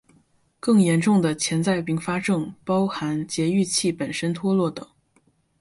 [0.59, 4.83] 更严重的潜在并发症包含节育器本身脱落等。